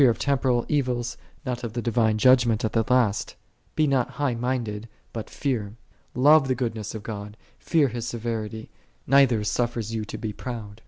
[0.07, 1.15] of temporal evils,
[1.45, 2.63] not of the Divine Judgment.
[2.63, 3.35] 1 at the last.
[3.75, 5.77] "Be not thou high minded, but fear.""'
[6.15, 8.71] Love thou the goodness of God; fear | thou His severity:
[9.05, 10.79] neither suffers thee to be i proud.